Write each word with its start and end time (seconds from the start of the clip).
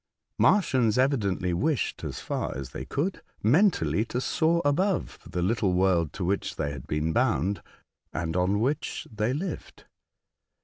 The 0.35 0.41
Martians 0.41 0.97
evidently 0.97 1.53
wished, 1.53 2.03
as 2.03 2.19
far 2.21 2.57
as 2.57 2.71
they 2.71 2.85
could, 2.85 3.21
mentally 3.43 4.03
to 4.05 4.19
soar 4.19 4.59
above 4.65 5.19
the 5.29 5.43
little 5.43 5.73
world 5.73 6.11
to 6.13 6.25
which 6.25 6.55
they 6.55 6.71
had 6.71 6.87
been 6.87 7.13
bound, 7.13 7.61
and 8.11 8.35
on 8.35 8.59
which 8.61 9.07
they 9.13 9.31
lived. 9.31 9.85